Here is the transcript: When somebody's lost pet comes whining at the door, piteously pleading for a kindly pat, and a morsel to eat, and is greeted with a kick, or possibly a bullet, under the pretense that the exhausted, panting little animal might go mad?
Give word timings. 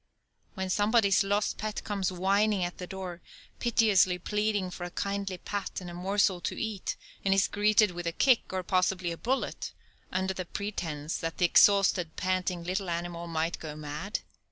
When 0.55 0.71
somebody's 0.71 1.23
lost 1.23 1.59
pet 1.59 1.83
comes 1.83 2.11
whining 2.11 2.63
at 2.63 2.79
the 2.79 2.87
door, 2.87 3.21
piteously 3.59 4.17
pleading 4.17 4.71
for 4.71 4.83
a 4.83 4.89
kindly 4.89 5.37
pat, 5.37 5.79
and 5.79 5.91
a 5.91 5.93
morsel 5.93 6.41
to 6.41 6.59
eat, 6.59 6.95
and 7.23 7.35
is 7.35 7.47
greeted 7.47 7.91
with 7.91 8.07
a 8.07 8.11
kick, 8.11 8.51
or 8.51 8.63
possibly 8.63 9.11
a 9.11 9.15
bullet, 9.17 9.73
under 10.11 10.33
the 10.33 10.45
pretense 10.45 11.19
that 11.19 11.37
the 11.37 11.45
exhausted, 11.45 12.15
panting 12.15 12.63
little 12.63 12.89
animal 12.89 13.27
might 13.27 13.59
go 13.59 13.75
mad? 13.75 14.21